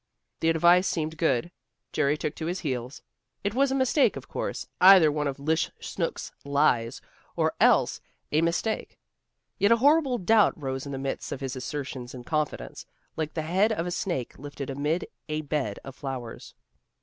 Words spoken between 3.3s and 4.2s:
It was a mistake,